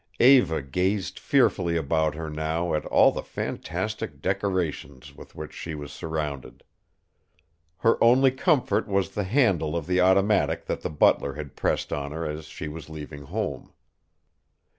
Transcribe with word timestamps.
Eva 0.19 0.63
gazed 0.63 1.19
fearfully 1.19 1.77
about 1.77 2.15
her 2.15 2.27
now 2.27 2.73
at 2.73 2.87
all 2.87 3.11
the 3.11 3.21
fantastic 3.21 4.19
decorations 4.19 5.13
with 5.15 5.35
which 5.35 5.53
she 5.53 5.75
was 5.75 5.91
surrounded. 5.91 6.63
Her 7.77 8.03
only 8.03 8.31
comfort 8.31 8.87
was 8.87 9.11
the 9.11 9.25
handle 9.25 9.75
of 9.77 9.85
the 9.85 10.01
automatic 10.01 10.65
that 10.65 10.81
the 10.81 10.89
butler 10.89 11.33
had 11.35 11.55
pressed 11.55 11.93
on 11.93 12.11
her 12.13 12.25
as 12.25 12.45
she 12.45 12.67
was 12.67 12.89
leaving 12.89 13.21
home. 13.25 13.73